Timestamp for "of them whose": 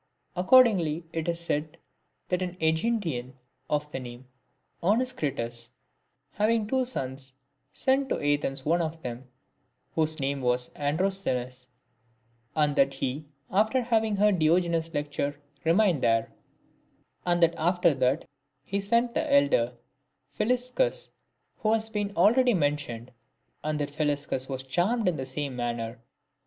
8.81-10.19